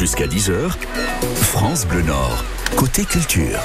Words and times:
Jusqu'à 0.00 0.26
10h, 0.26 0.78
France 1.42 1.86
Bleu 1.86 2.00
Nord, 2.00 2.42
côté 2.74 3.04
culture. 3.04 3.60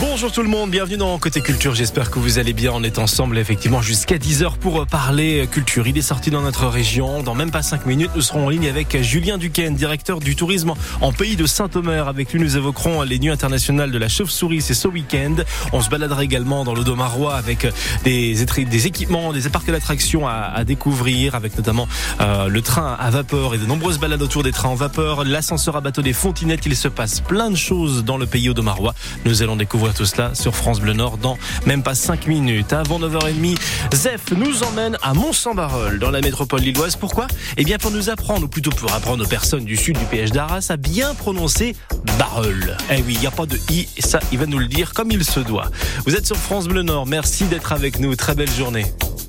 Bonjour 0.00 0.30
tout 0.30 0.42
le 0.42 0.48
monde, 0.48 0.70
bienvenue 0.70 0.96
dans 0.96 1.18
Côté 1.18 1.40
Culture. 1.40 1.74
J'espère 1.74 2.10
que 2.10 2.18
vous 2.18 2.38
allez 2.38 2.52
bien. 2.52 2.72
On 2.74 2.82
est 2.82 2.98
ensemble 2.98 3.38
effectivement 3.38 3.80
jusqu'à 3.80 4.16
10h 4.16 4.56
pour 4.58 4.86
parler 4.86 5.48
culture. 5.50 5.86
Il 5.86 5.96
est 5.96 6.02
sorti 6.02 6.30
dans 6.30 6.42
notre 6.42 6.66
région. 6.66 7.22
Dans 7.22 7.34
même 7.34 7.50
pas 7.50 7.62
5 7.62 7.86
minutes, 7.86 8.10
nous 8.14 8.20
serons 8.20 8.46
en 8.46 8.48
ligne 8.50 8.68
avec 8.68 9.00
Julien 9.02 9.38
Duquesne, 9.38 9.74
directeur 9.74 10.20
du 10.20 10.36
tourisme 10.36 10.74
en 11.00 11.12
pays 11.12 11.36
de 11.36 11.46
Saint-Omer. 11.46 12.08
Avec 12.08 12.32
lui, 12.32 12.40
nous 12.40 12.56
évoquerons 12.56 13.02
les 13.02 13.18
nuits 13.18 13.30
internationales 13.30 13.90
de 13.90 13.98
la 13.98 14.08
chauve-souris. 14.08 14.60
C'est 14.60 14.74
ce 14.74 14.88
week-end. 14.88 15.36
On 15.72 15.80
se 15.80 15.88
baladera 15.88 16.24
également 16.24 16.64
dans 16.64 16.74
l'Odomarois 16.74 17.36
avec 17.36 17.66
des, 18.04 18.86
équipements, 18.86 19.32
des 19.32 19.48
parcs 19.48 19.70
d'attractions 19.70 20.26
à, 20.26 20.32
à, 20.32 20.64
découvrir, 20.64 21.34
avec 21.34 21.56
notamment 21.56 21.88
euh, 22.20 22.48
le 22.48 22.60
train 22.60 22.96
à 22.98 23.10
vapeur 23.10 23.54
et 23.54 23.58
de 23.58 23.66
nombreuses 23.66 23.98
balades 23.98 24.22
autour 24.22 24.42
des 24.42 24.52
trains 24.52 24.70
en 24.70 24.74
vapeur, 24.74 25.24
l'ascenseur 25.24 25.76
à 25.76 25.80
bateau 25.80 26.02
des 26.02 26.12
Fontinettes. 26.12 26.66
Il 26.66 26.76
se 26.76 26.88
passe 26.88 27.20
plein 27.20 27.50
de 27.50 27.56
choses 27.56 28.04
dans 28.04 28.18
le 28.18 28.26
pays 28.26 28.50
Odomarois. 28.50 28.94
Nous 29.24 29.42
allons 29.42 29.56
découvrir 29.56 29.75
tout 29.94 30.06
cela 30.06 30.34
sur 30.34 30.54
France 30.54 30.80
Bleu 30.80 30.92
Nord 30.92 31.18
dans 31.18 31.38
même 31.66 31.82
pas 31.82 31.94
5 31.94 32.26
minutes. 32.26 32.72
Avant 32.72 32.98
9h30, 32.98 33.56
Zef 33.94 34.32
nous 34.36 34.62
emmène 34.62 34.96
à 35.02 35.14
Mont-Saint-Barreul 35.14 35.98
dans 35.98 36.10
la 36.10 36.20
métropole 36.20 36.60
lilloise. 36.60 36.96
Pourquoi? 36.96 37.26
Eh 37.56 37.64
bien 37.64 37.78
pour 37.78 37.90
nous 37.90 38.10
apprendre, 38.10 38.44
ou 38.44 38.48
plutôt 38.48 38.70
pour 38.70 38.92
apprendre 38.92 39.24
aux 39.24 39.28
personnes 39.28 39.64
du 39.64 39.76
sud 39.76 39.98
du 39.98 40.04
PH 40.06 40.30
d'Arras 40.30 40.66
à 40.70 40.76
bien 40.76 41.14
prononcer 41.14 41.76
Barreul. 42.18 42.76
Eh 42.90 43.02
oui, 43.02 43.14
il 43.14 43.20
n'y 43.20 43.26
a 43.26 43.30
pas 43.30 43.46
de 43.46 43.58
i, 43.70 43.86
et 43.96 44.02
ça, 44.02 44.18
il 44.32 44.38
va 44.38 44.46
nous 44.46 44.58
le 44.58 44.66
dire 44.66 44.94
comme 44.94 45.10
il 45.10 45.24
se 45.24 45.40
doit. 45.40 45.70
Vous 46.06 46.14
êtes 46.14 46.26
sur 46.26 46.36
France 46.36 46.66
Bleu 46.68 46.82
Nord, 46.82 47.06
merci 47.06 47.44
d'être 47.44 47.72
avec 47.72 48.00
nous. 48.00 48.16
Très 48.16 48.34
belle 48.34 48.50
journée. 48.50 48.86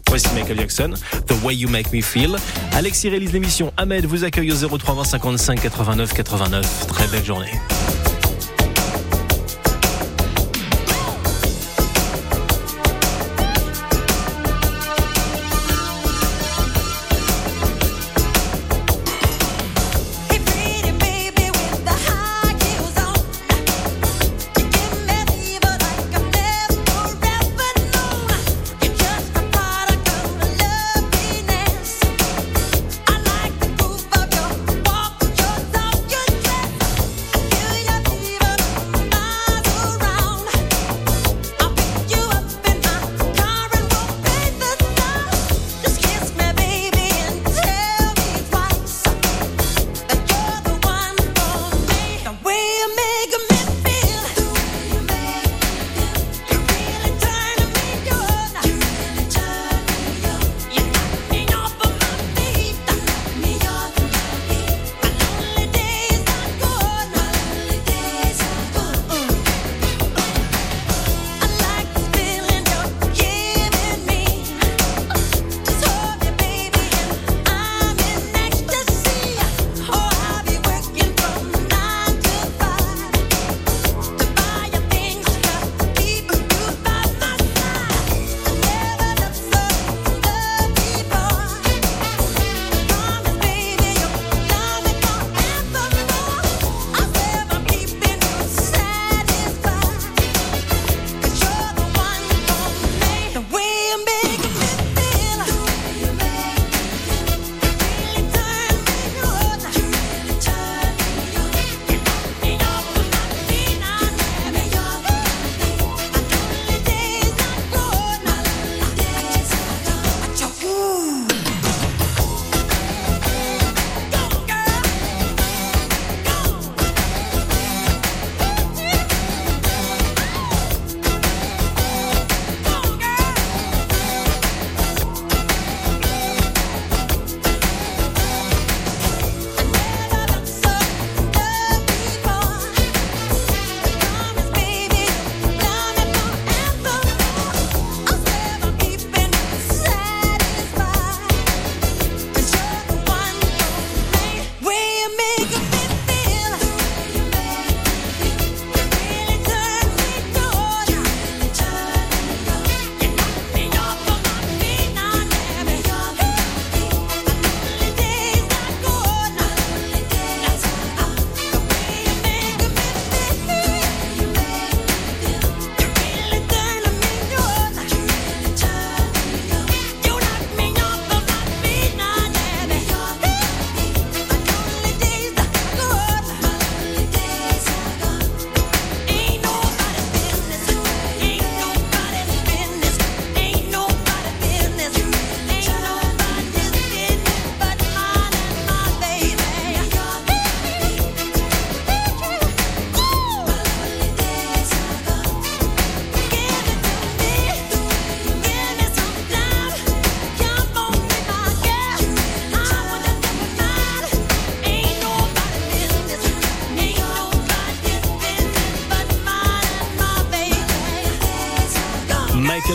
Voici 0.10 0.28
Michael 0.34 0.58
Jackson, 0.58 0.94
The 1.28 1.44
Way 1.44 1.56
You 1.58 1.70
Make 1.70 1.92
Me 1.92 2.02
Feel. 2.02 2.38
Alexis 2.74 3.10
réalise 3.10 3.34
l'émission. 3.34 3.74
Ahmed 3.76 4.06
vous 4.06 4.24
accueille 4.24 4.52
au 4.52 4.78
03 4.78 5.04
55 5.04 5.60
89 5.60 6.14
89. 6.14 6.88
Très 6.88 7.08
belle 7.08 7.26
journée. 7.26 7.52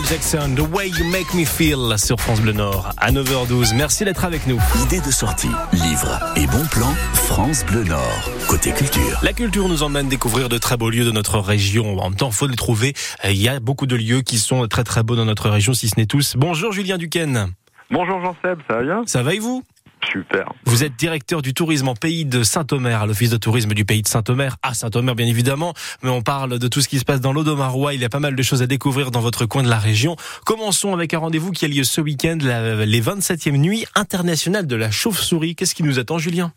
Jackson, 0.08 0.55
The 0.55 0.61
Way 0.73 0.90
You 0.90 1.05
Make 1.06 1.34
Me 1.34 1.44
Feel 1.44 1.99
sur 1.99 2.20
France 2.20 2.40
Bleu 2.40 2.52
Nord 2.52 2.90
à 2.99 3.11
9h12. 3.11 3.75
Merci 3.75 4.05
d'être 4.05 4.25
avec 4.25 4.46
nous. 4.46 4.61
Idée 4.84 5.00
de 5.00 5.11
sortie, 5.11 5.50
livre 5.73 6.20
et 6.37 6.46
bon 6.46 6.64
plan, 6.70 6.87
France 7.14 7.67
Bleu 7.67 7.82
Nord. 7.82 8.31
Côté 8.49 8.70
culture. 8.73 9.19
La 9.25 9.32
culture 9.32 9.69
nous 9.69 9.82
emmène 9.82 10.08
découvrir 10.08 10.49
de 10.49 10.56
très 10.56 10.76
beaux 10.76 10.88
lieux 10.88 11.05
de 11.05 11.11
notre 11.11 11.40
région. 11.40 11.99
En 11.99 12.11
même 12.11 12.17
temps, 12.17 12.31
faut 12.31 12.46
les 12.46 12.55
trouver. 12.55 12.94
Il 13.25 13.43
y 13.43 13.49
a 13.49 13.58
beaucoup 13.58 13.87
de 13.87 13.96
lieux 13.96 14.23
qui 14.23 14.38
sont 14.38 14.69
très 14.69 14.84
très 14.84 15.02
beaux 15.02 15.17
dans 15.17 15.25
notre 15.25 15.50
région, 15.50 15.75
si 15.75 15.88
ce 15.88 15.99
n'est 15.99 16.06
tous. 16.06 16.35
Bonjour 16.37 16.73
Julien 16.73 16.96
Duquesne. 16.96 17.52
Bonjour 17.90 18.20
Jean-Seb, 18.23 18.61
ça 18.69 18.76
va 18.76 18.82
bien? 18.82 19.02
Ça 19.06 19.23
va 19.25 19.35
et 19.35 19.40
vous? 19.40 19.64
Super. 20.10 20.52
Vous 20.64 20.84
êtes 20.84 20.96
directeur 20.96 21.43
du 21.43 21.54
tourisme 21.54 21.88
en 21.88 21.94
pays 21.94 22.25
de 22.25 22.43
Saint-Omer, 22.43 23.02
à 23.02 23.06
l'office 23.06 23.31
de 23.31 23.37
tourisme 23.37 23.72
du 23.72 23.84
pays 23.84 24.02
de 24.02 24.08
Saint-Omer, 24.08 24.56
à 24.62 24.75
Saint-Omer 24.75 25.14
bien 25.14 25.26
évidemment, 25.26 25.75
mais 26.02 26.10
on 26.10 26.22
parle 26.22 26.58
de 26.58 26.69
tout 26.69 26.81
ce 26.81 26.88
qui 26.88 26.99
se 26.99 27.04
passe 27.04 27.20
dans 27.20 27.32
l'Audomarois, 27.32 27.94
il 27.94 28.00
y 28.00 28.04
a 28.04 28.08
pas 28.08 28.20
mal 28.20 28.34
de 28.34 28.43
choses 28.43 28.62
à 28.62 28.66
découvrir 28.66 29.10
dans 29.10 29.20
votre 29.20 29.46
coin 29.46 29.62
de 29.62 29.69
la 29.69 29.78
région. 29.78 30.16
Commençons 30.44 30.93
avec 30.93 31.14
un 31.14 31.19
rendez-vous 31.19 31.52
qui 31.52 31.64
a 31.64 31.69
lieu 31.69 31.84
ce 31.84 32.00
week-end, 32.00 32.38
les 32.40 33.02
27e 33.02 33.56
nuits 33.56 33.87
internationales 33.94 34.66
de 34.66 34.76
la 34.76 34.90
chauve-souris. 34.90 35.54
Qu'est-ce 35.54 35.75
qui 35.75 35.82
nous 35.82 35.99
attend 35.99 36.19
Julien? 36.19 36.52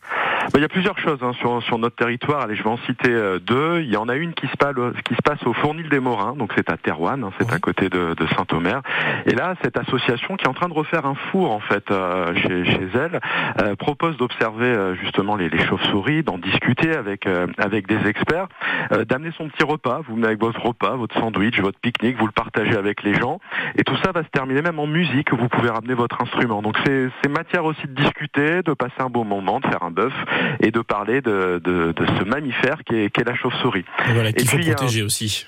Bah, 0.45 0.59
il 0.59 0.62
y 0.62 0.65
a 0.65 0.69
plusieurs 0.69 0.97
choses 1.00 1.19
hein, 1.21 1.33
sur, 1.39 1.62
sur 1.63 1.77
notre 1.77 1.95
territoire. 1.95 2.42
Allez, 2.42 2.56
je 2.56 2.63
vais 2.63 2.69
en 2.69 2.77
citer 2.77 3.12
euh, 3.12 3.39
deux. 3.39 3.81
Il 3.81 3.89
y 3.89 3.97
en 3.97 4.07
a 4.07 4.15
une 4.15 4.33
qui 4.33 4.47
se 4.47 4.57
passe, 4.57 4.75
qui 5.03 5.15
se 5.15 5.21
passe 5.21 5.42
au 5.45 5.53
Fournil 5.53 5.89
des 5.89 6.00
Morins, 6.00 6.36
donc 6.36 6.53
c'est 6.56 6.69
à 6.69 6.77
Terouane, 6.77 7.24
hein, 7.24 7.31
c'est 7.39 7.51
à 7.51 7.59
côté 7.59 7.89
de, 7.89 8.13
de 8.13 8.27
Saint-Omer. 8.36 8.81
Et 9.25 9.31
là, 9.31 9.56
cette 9.63 9.77
association 9.77 10.36
qui 10.36 10.45
est 10.45 10.47
en 10.47 10.53
train 10.53 10.69
de 10.69 10.74
refaire 10.74 11.06
un 11.06 11.15
four 11.15 11.51
en 11.51 11.59
fait 11.59 11.89
euh, 11.92 12.33
chez, 12.36 12.65
chez, 12.65 12.89
elle 12.94 13.19
euh, 13.62 13.75
propose 13.75 14.18
d'observer 14.18 14.95
justement 15.01 15.36
les, 15.36 15.50
les 15.50 15.63
chauves-souris, 15.65 16.24
d'en 16.24 16.38
discuter 16.38 16.95
avec 16.95 17.27
avec 17.57 17.88
des 17.88 18.07
experts, 18.07 18.47
d'amener 19.07 19.31
son 19.38 19.50
petit 19.50 19.63
repas. 19.63 20.01
Vous 20.07 20.15
venez 20.15 20.27
avec 20.27 20.39
votre 20.39 20.62
repas, 20.62 20.95
votre 20.95 21.18
sandwich, 21.19 21.59
votre 21.59 21.80
pique-nique, 21.80 22.18
vous 22.18 22.25
le 22.25 22.31
partagez 22.31 22.75
avec 22.75 23.03
les 23.03 23.13
gens. 23.13 23.39
Et 23.77 23.83
tout 23.83 23.95
ça 24.03 24.12
va 24.12 24.24
se 24.24 24.30
terminer 24.30 24.62
même 24.62 24.80
en 24.80 24.88
musique. 24.88 25.33
Vous 25.33 25.47
pouvez 25.50 25.69
ramener 25.69 25.94
votre 25.94 26.21
instrument. 26.21 26.62
Donc 26.62 26.77
c'est 26.86 27.30
matière 27.30 27.65
aussi 27.65 27.88
de 27.88 27.94
discuter, 27.94 28.62
de 28.62 28.74
passer 28.74 29.00
un 29.00 29.09
bon 29.09 29.25
moment, 29.25 29.59
de 29.59 29.68
faire 29.68 29.83
un 29.83 29.92
bœuf 29.92 30.13
et 30.62 30.72
de 30.72 30.82
parler 30.82 31.22
de, 31.22 31.62
de, 31.64 31.92
de 31.92 32.06
ce 32.06 32.24
mammifère 32.24 32.84
qui 32.84 32.96
est, 32.96 33.10
qui 33.10 33.22
est 33.22 33.24
la 33.24 33.36
chauve-souris. 33.36 33.86
Voilà, 34.14 34.32
qu'il 34.32 34.48
faut 34.48 34.58
protéger 34.58 35.04
aussi. 35.04 35.46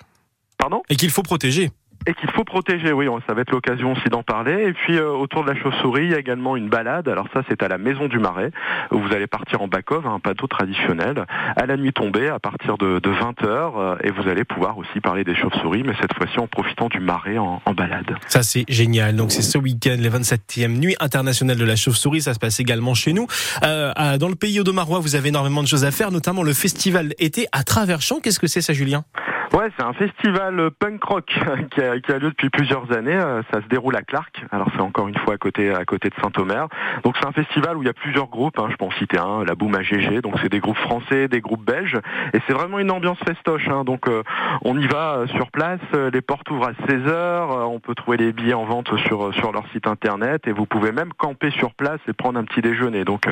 Pardon? 0.57 0.81
Et 0.89 0.95
qu'il 0.95 1.09
faut 1.09 1.23
protéger 1.23 1.69
et 2.07 2.13
qu'il 2.13 2.31
faut 2.31 2.43
protéger. 2.43 2.91
Oui, 2.93 3.05
ça 3.27 3.33
va 3.33 3.41
être 3.41 3.51
l'occasion 3.51 3.91
aussi 3.91 4.09
d'en 4.09 4.23
parler. 4.23 4.63
Et 4.67 4.73
puis 4.73 4.97
euh, 4.97 5.11
autour 5.11 5.43
de 5.43 5.51
la 5.51 5.61
chauve-souris, 5.61 6.05
il 6.05 6.11
y 6.11 6.15
a 6.15 6.19
également 6.19 6.55
une 6.55 6.69
balade. 6.69 7.07
Alors 7.09 7.27
ça, 7.33 7.41
c'est 7.49 7.61
à 7.61 7.67
la 7.67 7.77
Maison 7.77 8.07
du 8.07 8.17
Marais, 8.17 8.51
où 8.91 8.99
vous 8.99 9.13
allez 9.13 9.27
partir 9.27 9.61
en 9.61 9.67
back-off, 9.67 10.05
un 10.05 10.19
plateau 10.19 10.47
traditionnel, 10.47 11.25
à 11.55 11.65
la 11.65 11.77
nuit 11.77 11.93
tombée, 11.93 12.29
à 12.29 12.39
partir 12.39 12.77
de, 12.77 12.99
de 12.99 13.09
20h, 13.09 13.43
euh, 13.43 13.95
et 14.03 14.09
vous 14.09 14.27
allez 14.29 14.45
pouvoir 14.45 14.77
aussi 14.77 15.01
parler 15.01 15.23
des 15.23 15.35
chauves-souris, 15.35 15.83
mais 15.83 15.93
cette 16.01 16.13
fois-ci 16.13 16.39
en 16.39 16.47
profitant 16.47 16.87
du 16.87 16.99
marais 16.99 17.37
en, 17.37 17.61
balade. 17.75 18.15
Ça, 18.27 18.41
c'est 18.41 18.65
génial. 18.69 19.15
Donc 19.15 19.31
c'est 19.31 19.41
ce 19.41 19.57
week-end, 19.57 19.97
les 19.99 20.09
27e 20.09 20.79
nuits 20.79 20.95
internationales 20.99 21.57
de 21.57 21.65
la 21.65 21.75
chauve-souris. 21.75 22.21
Ça 22.21 22.33
se 22.33 22.39
passe 22.39 22.59
également 22.59 22.93
chez 22.93 23.13
nous. 23.13 23.27
Euh, 23.63 24.17
dans 24.17 24.29
le 24.29 24.35
pays 24.35 24.59
audomarois, 24.59 24.99
vous 24.99 25.15
avez 25.15 25.29
énormément 25.29 25.61
de 25.61 25.67
choses 25.67 25.83
à 25.83 25.91
faire, 25.91 26.11
notamment 26.11 26.41
le 26.41 26.53
festival 26.53 27.13
été 27.19 27.47
à 27.51 27.63
travers 27.63 28.01
champs. 28.01 28.19
Qu'est-ce 28.19 28.39
que 28.39 28.47
c'est 28.47 28.61
ça, 28.61 28.73
Julien? 28.73 29.03
Ouais, 29.53 29.69
c'est 29.77 29.83
un 29.83 29.93
festival 29.93 30.71
punk 30.71 31.01
rock 31.03 31.25
qui 31.71 31.81
a, 31.81 31.99
qui 31.99 32.11
a, 32.11 32.19
lieu 32.19 32.29
depuis 32.29 32.49
plusieurs 32.49 32.91
années. 32.91 33.15
Euh, 33.15 33.41
ça 33.51 33.61
se 33.61 33.67
déroule 33.67 33.95
à 33.95 34.01
Clark. 34.01 34.43
Alors 34.51 34.67
c'est 34.75 34.81
encore 34.81 35.07
une 35.07 35.17
fois 35.17 35.35
à 35.35 35.37
côté 35.37 35.73
à 35.73 35.85
côté 35.85 36.09
de 36.09 36.15
Saint-Omer. 36.21 36.67
Donc 37.03 37.15
c'est 37.19 37.25
un 37.25 37.31
festival 37.31 37.77
où 37.77 37.81
il 37.81 37.85
y 37.85 37.89
a 37.89 37.93
plusieurs 37.93 38.27
groupes. 38.27 38.59
Hein. 38.59 38.67
Je 38.69 38.75
peux 38.75 38.83
en 38.83 38.91
citer 38.91 39.17
un, 39.17 39.45
la 39.45 39.55
Boum 39.55 39.81
GG. 39.81 40.21
Donc 40.21 40.35
c'est 40.41 40.49
des 40.49 40.59
groupes 40.59 40.77
français, 40.77 41.29
des 41.29 41.39
groupes 41.39 41.65
belges, 41.65 41.97
et 42.33 42.39
c'est 42.45 42.53
vraiment 42.53 42.77
une 42.79 42.91
ambiance 42.91 43.19
festoche. 43.19 43.69
Hein. 43.69 43.85
Donc 43.85 44.09
euh, 44.09 44.21
on 44.63 44.77
y 44.77 44.85
va 44.85 45.19
euh, 45.19 45.27
sur 45.27 45.49
place. 45.49 45.79
Les 46.11 46.21
portes 46.21 46.49
ouvrent 46.51 46.67
à 46.67 46.87
16 46.87 47.05
h 47.05 47.65
On 47.67 47.79
peut 47.79 47.95
trouver 47.95 48.17
les 48.17 48.33
billets 48.33 48.53
en 48.53 48.65
vente 48.65 48.95
sur 48.97 49.33
sur 49.33 49.53
leur 49.53 49.65
site 49.71 49.87
internet, 49.87 50.45
et 50.47 50.51
vous 50.51 50.65
pouvez 50.65 50.91
même 50.91 51.13
camper 51.13 51.51
sur 51.51 51.73
place 51.73 51.99
et 52.09 52.13
prendre 52.13 52.37
un 52.37 52.43
petit 52.43 52.61
déjeuner. 52.61 53.05
Donc 53.05 53.23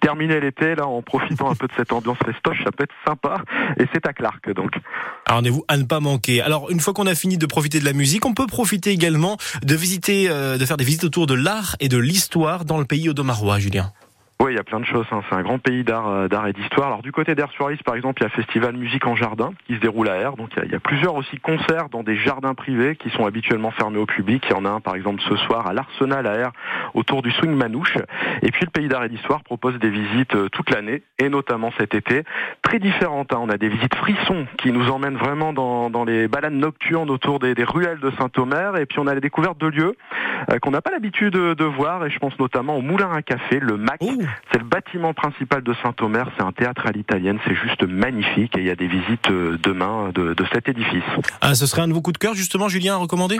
terminer 0.00 0.38
l'été 0.38 0.74
là 0.74 0.86
en 0.86 1.00
profitant 1.00 1.50
un 1.50 1.54
peu 1.54 1.66
de 1.66 1.72
cette 1.72 1.92
ambiance 1.92 2.18
festoche, 2.24 2.62
ça 2.62 2.72
peut 2.72 2.84
être 2.84 2.94
sympa. 3.06 3.36
Et 3.78 3.86
c'est 3.92 4.06
à 4.06 4.12
Clark 4.12 4.52
donc. 4.52 4.76
À 5.68 5.76
ne 5.76 5.84
pas 5.84 6.00
manquer. 6.00 6.40
Alors, 6.40 6.70
une 6.70 6.80
fois 6.80 6.92
qu'on 6.92 7.06
a 7.06 7.14
fini 7.14 7.38
de 7.38 7.46
profiter 7.46 7.80
de 7.80 7.84
la 7.84 7.92
musique, 7.92 8.26
on 8.26 8.34
peut 8.34 8.46
profiter 8.46 8.90
également 8.90 9.36
de 9.62 9.74
visiter, 9.74 10.28
euh, 10.28 10.58
de 10.58 10.66
faire 10.66 10.76
des 10.76 10.84
visites 10.84 11.04
autour 11.04 11.26
de 11.26 11.34
l'art 11.34 11.76
et 11.80 11.88
de 11.88 11.98
l'histoire 11.98 12.64
dans 12.64 12.78
le 12.78 12.84
pays 12.84 13.08
audomarois, 13.08 13.58
Julien. 13.58 13.92
Oui, 14.42 14.54
il 14.54 14.56
y 14.56 14.58
a 14.58 14.64
plein 14.64 14.80
de 14.80 14.84
choses. 14.84 15.06
Hein. 15.12 15.20
C'est 15.28 15.36
un 15.36 15.42
grand 15.42 15.60
pays 15.60 15.84
d'art, 15.84 16.08
euh, 16.08 16.26
d'art 16.26 16.48
et 16.48 16.52
d'histoire. 16.52 16.88
Alors 16.88 17.02
du 17.02 17.12
côté 17.12 17.36
d'Air 17.36 17.48
sur 17.52 17.70
par 17.84 17.94
exemple, 17.94 18.20
il 18.20 18.24
y 18.24 18.26
a 18.26 18.30
Festival 18.30 18.76
Musique 18.76 19.06
en 19.06 19.14
Jardin 19.14 19.52
qui 19.68 19.76
se 19.76 19.78
déroule 19.78 20.08
à 20.08 20.16
Air. 20.16 20.32
Donc 20.32 20.50
il 20.64 20.68
y, 20.68 20.74
a, 20.74 20.80
plusieurs 20.80 21.14
aussi 21.14 21.38
concerts 21.38 21.88
dans 21.90 22.02
des 22.02 22.16
jardins 22.16 22.54
privés 22.54 22.96
qui 22.96 23.08
sont 23.10 23.24
habituellement 23.24 23.70
fermés 23.70 23.98
au 23.98 24.06
public. 24.06 24.42
Il 24.48 24.50
y 24.50 24.54
en 24.56 24.64
a 24.64 24.70
un 24.70 24.80
par 24.80 24.96
exemple 24.96 25.22
ce 25.28 25.36
soir 25.36 25.68
à 25.68 25.72
l'Arsenal 25.72 26.26
à 26.26 26.34
Air 26.34 26.50
autour 26.94 27.22
du 27.22 27.30
swing 27.30 27.54
manouche. 27.54 27.96
Et 28.42 28.50
puis 28.50 28.64
le 28.64 28.70
pays 28.70 28.88
d'art 28.88 29.04
et 29.04 29.08
d'histoire 29.08 29.44
propose 29.44 29.78
des 29.78 29.90
visites 29.90 30.34
euh, 30.34 30.48
toute 30.48 30.70
l'année 30.70 31.04
et 31.20 31.28
notamment 31.28 31.70
cet 31.78 31.94
été 31.94 32.24
très 32.62 32.80
différentes. 32.80 33.32
Hein. 33.32 33.38
On 33.40 33.48
a 33.48 33.58
des 33.58 33.68
visites 33.68 33.94
frissons 33.94 34.48
qui 34.58 34.72
nous 34.72 34.90
emmènent 34.90 35.18
vraiment 35.18 35.52
dans, 35.52 35.88
dans 35.88 36.02
les 36.02 36.26
balades 36.26 36.52
nocturnes 36.52 37.10
autour 37.10 37.38
des, 37.38 37.54
des 37.54 37.62
ruelles 37.62 38.00
de 38.00 38.10
Saint-Omer. 38.18 38.76
Et 38.76 38.86
puis 38.86 38.98
on 38.98 39.06
a 39.06 39.14
la 39.14 39.20
découverte 39.20 39.58
de 39.58 39.68
lieux 39.68 39.94
euh, 40.50 40.58
qu'on 40.58 40.72
n'a 40.72 40.82
pas 40.82 40.90
l'habitude 40.90 41.32
de, 41.32 41.54
de, 41.54 41.64
voir. 41.64 42.04
Et 42.04 42.10
je 42.10 42.18
pense 42.18 42.36
notamment 42.40 42.76
au 42.76 42.80
Moulin 42.80 43.12
à 43.12 43.22
Café, 43.22 43.60
le 43.60 43.76
MAC. 43.76 44.00
Oh. 44.00 44.10
C'est 44.50 44.58
le 44.58 44.64
bâtiment 44.64 45.14
principal 45.14 45.62
de 45.62 45.74
Saint-Omer, 45.82 46.28
c'est 46.36 46.44
un 46.44 46.52
théâtre 46.52 46.86
à 46.86 46.92
l'italienne, 46.92 47.38
c'est 47.46 47.54
juste 47.54 47.82
magnifique 47.82 48.56
et 48.56 48.60
il 48.60 48.66
y 48.66 48.70
a 48.70 48.76
des 48.76 48.86
visites 48.86 49.30
euh, 49.30 49.58
demain 49.62 50.10
de, 50.14 50.34
de 50.34 50.44
cet 50.52 50.68
édifice. 50.68 51.02
Ah, 51.40 51.54
ce 51.54 51.66
serait 51.66 51.82
un 51.82 51.88
de 51.88 51.92
vos 51.92 52.02
coups 52.02 52.14
de 52.14 52.18
cœur 52.18 52.34
justement, 52.34 52.68
Julien, 52.68 52.94
à 52.94 52.98
recommander? 52.98 53.38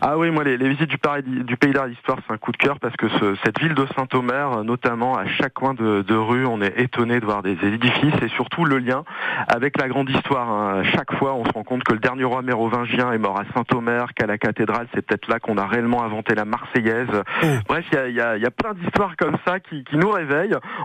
Ah 0.00 0.18
oui, 0.18 0.30
moi 0.30 0.44
les, 0.44 0.56
les 0.56 0.68
visites 0.68 0.90
du, 0.90 1.44
du 1.44 1.56
pays 1.56 1.72
d'art 1.72 1.88
d'histoire, 1.88 2.18
c'est 2.26 2.32
un 2.32 2.36
coup 2.38 2.52
de 2.52 2.56
cœur 2.56 2.78
parce 2.80 2.96
que 2.96 3.08
ce, 3.08 3.34
cette 3.44 3.58
ville 3.60 3.74
de 3.74 3.86
Saint-Omer, 3.96 4.64
notamment 4.64 5.16
à 5.16 5.26
chaque 5.26 5.54
coin 5.54 5.74
de, 5.74 6.02
de, 6.02 6.14
rue, 6.14 6.46
on 6.46 6.60
est 6.60 6.78
étonné 6.78 7.20
de 7.20 7.24
voir 7.24 7.42
des 7.42 7.56
édifices 7.62 8.14
et 8.22 8.28
surtout 8.28 8.64
le 8.64 8.78
lien 8.78 9.04
avec 9.48 9.78
la 9.78 9.88
grande 9.88 10.10
histoire. 10.10 10.48
Hein. 10.48 10.82
Chaque 10.94 11.12
fois, 11.14 11.34
on 11.34 11.44
se 11.44 11.52
rend 11.52 11.64
compte 11.64 11.84
que 11.84 11.92
le 11.92 11.98
dernier 11.98 12.24
roi 12.24 12.42
mérovingien 12.42 13.12
est 13.12 13.18
mort 13.18 13.38
à 13.38 13.44
Saint-Omer, 13.54 14.12
qu'à 14.14 14.26
la 14.26 14.38
cathédrale, 14.38 14.86
c'est 14.94 15.02
peut-être 15.02 15.28
là 15.28 15.38
qu'on 15.38 15.56
a 15.56 15.66
réellement 15.66 16.02
inventé 16.02 16.34
la 16.34 16.44
Marseillaise. 16.44 17.08
Oh. 17.42 17.46
Bref, 17.68 17.84
il 17.92 17.96
y 17.96 17.98
a, 17.98 18.08
y, 18.08 18.20
a, 18.20 18.36
y 18.36 18.46
a, 18.46 18.50
plein 18.50 18.74
d'histoires 18.74 19.16
comme 19.16 19.36
ça 19.46 19.60
qui, 19.60 19.84
qui 19.84 19.96
nous 19.96 20.10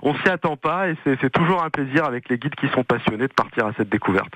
on 0.02 0.16
s'y 0.16 0.30
attend 0.30 0.58
pas 0.58 0.90
et 0.90 0.98
c'est 1.04 1.30
toujours 1.32 1.64
un 1.64 1.70
plaisir 1.70 2.06
avec 2.06 2.30
les 2.30 2.38
guides 2.38 2.56
qui 2.56 2.68
sont 2.70 2.84
passionnés 2.84 3.28
de 3.28 3.34
partir 3.34 3.66
à 3.66 3.74
cette 3.78 3.90
découverte. 3.90 4.34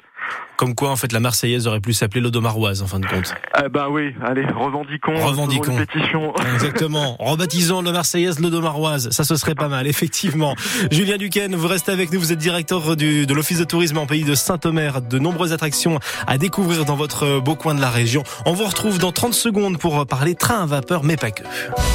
Comme 0.57 0.73
quoi, 0.73 0.89
en 0.89 0.95
fait, 0.95 1.11
la 1.11 1.19
Marseillaise 1.19 1.67
aurait 1.67 1.81
pu 1.81 1.91
s'appeler 1.91 2.21
l'Odomaroise, 2.21 2.81
en 2.81 2.87
fin 2.87 2.99
de 2.99 3.05
compte. 3.05 3.33
Eh 3.61 3.67
ben 3.67 3.87
oui, 3.89 4.15
allez, 4.25 4.45
revendiquons. 4.45 5.15
Revendiquons. 5.15 5.75
pétition. 5.75 6.33
Exactement. 6.53 7.17
Rebaptisons 7.19 7.81
le 7.81 7.91
Marseillaise 7.91 8.39
l'Odomaroise. 8.39 9.09
Ça, 9.11 9.25
ce 9.25 9.35
serait 9.35 9.55
pas 9.55 9.67
mal, 9.67 9.85
effectivement. 9.85 10.55
Julien 10.91 11.17
Duquesne, 11.17 11.55
vous 11.55 11.67
restez 11.67 11.91
avec 11.91 12.11
nous. 12.13 12.19
Vous 12.19 12.31
êtes 12.31 12.39
directeur 12.39 12.95
du, 12.95 13.25
de 13.25 13.33
l'Office 13.33 13.59
de 13.59 13.65
tourisme 13.65 13.97
en 13.97 14.05
pays 14.05 14.23
de 14.23 14.33
Saint-Omer. 14.33 15.01
De 15.01 15.19
nombreuses 15.19 15.51
attractions 15.51 15.99
à 16.25 16.37
découvrir 16.37 16.85
dans 16.85 16.95
votre 16.95 17.39
beau 17.41 17.55
coin 17.55 17.75
de 17.75 17.81
la 17.81 17.89
région. 17.89 18.23
On 18.45 18.53
vous 18.53 18.65
retrouve 18.65 18.97
dans 18.97 19.11
30 19.11 19.33
secondes 19.33 19.77
pour 19.77 20.05
parler 20.07 20.35
train 20.35 20.63
à 20.63 20.65
vapeur, 20.65 21.03
mais 21.03 21.17
pas 21.17 21.31
que. 21.31 21.43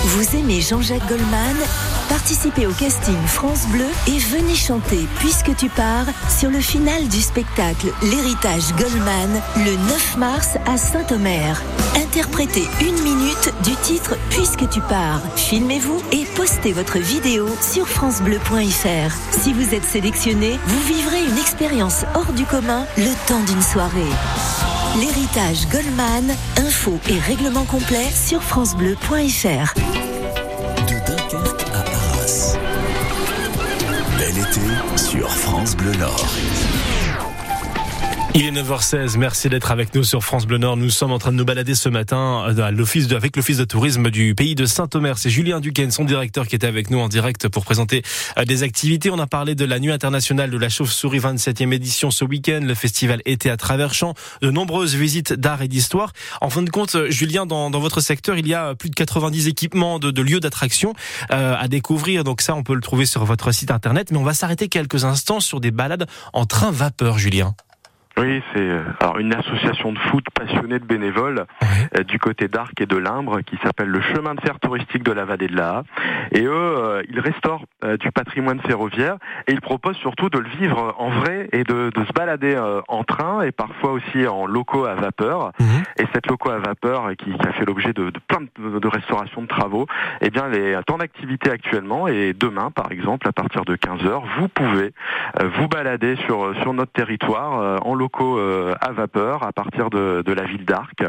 Vous 0.04 0.36
aimez 0.36 0.60
Jean-Jacques 0.60 1.08
Goldman? 1.08 1.56
Participez 2.10 2.66
au 2.66 2.72
casting 2.72 3.16
France 3.26 3.66
Bleu 3.68 3.86
et 4.08 4.18
venez 4.18 4.54
chanter 4.54 5.06
Puisque 5.18 5.54
tu 5.56 5.68
pars 5.68 6.06
sur 6.28 6.50
le 6.50 6.60
final 6.60 7.08
du 7.08 7.20
spectacle 7.20 7.86
L'héritage 8.22 8.74
Goldman 8.76 9.40
le 9.56 9.76
9 9.76 10.16
mars 10.18 10.48
à 10.66 10.76
Saint-Omer. 10.76 11.62
Interprétez 11.96 12.68
une 12.82 13.02
minute 13.02 13.50
du 13.64 13.74
titre 13.76 14.14
Puisque 14.28 14.68
tu 14.68 14.80
pars. 14.82 15.22
Filmez-vous 15.36 16.02
et 16.12 16.26
postez 16.36 16.72
votre 16.72 16.98
vidéo 16.98 17.48
sur 17.62 17.88
francebleu.fr. 17.88 19.14
Si 19.30 19.54
vous 19.54 19.74
êtes 19.74 19.84
sélectionné, 19.84 20.58
vous 20.66 20.80
vivrez 20.80 21.24
une 21.24 21.38
expérience 21.38 22.04
hors 22.14 22.32
du 22.34 22.44
commun 22.44 22.84
le 22.98 23.10
temps 23.26 23.42
d'une 23.44 23.62
soirée. 23.62 24.12
L'héritage 24.98 25.66
Goldman, 25.68 26.36
info 26.58 26.98
et 27.08 27.18
règlement 27.20 27.64
complet 27.64 28.10
sur 28.12 28.42
francebleu.fr. 28.42 29.74
De 30.86 31.06
Dunkerque 31.06 31.66
à 31.72 31.78
Arras. 31.78 32.58
Bel 34.18 34.36
été 34.36 34.98
sur 34.98 35.30
France 35.30 35.74
Bleu 35.74 35.94
Nord. 35.94 36.26
Il 38.32 38.46
est 38.46 38.52
9h16, 38.52 39.18
merci 39.18 39.48
d'être 39.48 39.72
avec 39.72 39.92
nous 39.92 40.04
sur 40.04 40.22
France 40.22 40.46
Bleu 40.46 40.58
Nord. 40.58 40.76
Nous 40.76 40.90
sommes 40.90 41.10
en 41.10 41.18
train 41.18 41.32
de 41.32 41.36
nous 41.36 41.44
balader 41.44 41.74
ce 41.74 41.88
matin 41.88 42.44
à 42.44 42.70
l'office 42.70 43.08
de, 43.08 43.16
avec 43.16 43.34
l'office 43.34 43.56
de 43.56 43.64
tourisme 43.64 44.08
du 44.08 44.36
pays 44.36 44.54
de 44.54 44.66
Saint-Omer. 44.66 45.18
C'est 45.18 45.30
Julien 45.30 45.58
Duquesne, 45.58 45.90
son 45.90 46.04
directeur, 46.04 46.46
qui 46.46 46.54
était 46.54 46.68
avec 46.68 46.90
nous 46.90 47.00
en 47.00 47.08
direct 47.08 47.48
pour 47.48 47.64
présenter 47.64 48.02
euh, 48.38 48.44
des 48.44 48.62
activités. 48.62 49.10
On 49.10 49.18
a 49.18 49.26
parlé 49.26 49.56
de 49.56 49.64
la 49.64 49.80
nuit 49.80 49.90
internationale 49.90 50.48
de 50.48 50.58
la 50.58 50.68
chauve-souris 50.68 51.18
27e 51.18 51.72
édition 51.72 52.12
ce 52.12 52.24
week-end, 52.24 52.60
le 52.62 52.74
festival 52.76 53.20
été 53.24 53.50
à 53.50 53.56
travers 53.56 53.94
champs, 53.94 54.14
de 54.42 54.50
nombreuses 54.52 54.94
visites 54.94 55.32
d'art 55.32 55.62
et 55.62 55.68
d'histoire. 55.68 56.12
En 56.40 56.50
fin 56.50 56.62
de 56.62 56.70
compte, 56.70 57.08
Julien, 57.08 57.46
dans, 57.46 57.68
dans, 57.68 57.80
votre 57.80 58.00
secteur, 58.00 58.38
il 58.38 58.46
y 58.46 58.54
a 58.54 58.76
plus 58.76 58.90
de 58.90 58.94
90 58.94 59.48
équipements 59.48 59.98
de, 59.98 60.12
de 60.12 60.22
lieux 60.22 60.40
d'attraction 60.40 60.94
euh, 61.32 61.56
à 61.58 61.66
découvrir. 61.66 62.22
Donc 62.22 62.42
ça, 62.42 62.54
on 62.54 62.62
peut 62.62 62.74
le 62.74 62.80
trouver 62.80 63.06
sur 63.06 63.24
votre 63.24 63.50
site 63.50 63.72
internet. 63.72 64.12
Mais 64.12 64.18
on 64.18 64.24
va 64.24 64.34
s'arrêter 64.34 64.68
quelques 64.68 65.04
instants 65.04 65.40
sur 65.40 65.60
des 65.60 65.72
balades 65.72 66.06
en 66.32 66.46
train 66.46 66.70
vapeur, 66.70 67.18
Julien. 67.18 67.56
Oui, 68.20 68.42
c'est 68.52 68.60
euh, 68.60 68.82
alors 69.00 69.18
une 69.18 69.32
association 69.32 69.92
de 69.92 69.98
foot 69.98 70.26
passionnée 70.34 70.78
de 70.78 70.84
bénévoles 70.84 71.46
euh, 71.96 72.02
du 72.02 72.18
côté 72.18 72.48
d'Arc 72.48 72.78
et 72.78 72.84
de 72.84 72.96
Limbre 72.98 73.40
qui 73.40 73.56
s'appelle 73.64 73.88
le 73.88 74.02
chemin 74.02 74.34
de 74.34 74.40
fer 74.42 74.60
touristique 74.60 75.02
de 75.02 75.12
la 75.12 75.24
vallée 75.24 75.46
de 75.46 75.56
la 75.56 75.84
Et 76.32 76.44
eux, 76.44 76.52
euh, 76.52 77.02
ils 77.08 77.18
restaurent 77.18 77.64
du 77.98 78.12
patrimoine 78.12 78.60
ferroviaire 78.60 79.16
et 79.46 79.52
ils 79.52 79.60
proposent 79.62 79.96
surtout 79.96 80.28
de 80.28 80.38
le 80.38 80.48
vivre 80.50 80.94
en 80.98 81.08
vrai 81.08 81.48
et 81.52 81.64
de, 81.64 81.90
de 81.94 82.04
se 82.04 82.12
balader 82.12 82.60
en 82.88 83.04
train 83.04 83.40
et 83.40 83.52
parfois 83.52 83.92
aussi 83.92 84.26
en 84.26 84.44
locaux 84.44 84.84
à 84.84 84.94
vapeur. 84.94 85.52
Mhm. 85.58 85.82
Et 85.98 86.04
cette 86.12 86.26
locaux 86.26 86.50
à 86.50 86.58
vapeur 86.58 87.08
qui, 87.16 87.32
qui 87.32 87.48
a 87.48 87.52
fait 87.52 87.64
l'objet 87.64 87.94
de, 87.94 88.10
de, 88.10 88.20
plein 88.28 88.40
de, 88.40 88.78
de, 88.78 88.88
restaurations 88.88 89.40
de 89.42 89.46
travaux, 89.46 89.86
eh 90.20 90.28
bien, 90.28 90.50
elle 90.52 90.60
est 90.60 90.90
en 90.90 90.98
activité 90.98 91.50
actuellement 91.50 92.06
et 92.06 92.34
demain, 92.34 92.70
par 92.70 92.92
exemple, 92.92 93.26
à 93.26 93.32
partir 93.32 93.64
de 93.64 93.76
15 93.76 94.02
h 94.02 94.22
vous 94.38 94.48
pouvez 94.48 94.92
vous 95.58 95.68
balader 95.68 96.16
sur 96.26 96.54
sur 96.60 96.74
notre 96.74 96.92
territoire 96.92 97.80
en 97.86 97.94
locaux 98.10 98.38
euh, 98.38 98.74
à 98.80 98.92
vapeur 98.92 99.44
à 99.44 99.52
partir 99.52 99.90
de, 99.90 100.24
la 100.26 100.44
ville 100.44 100.64
d'Arc. 100.64 101.02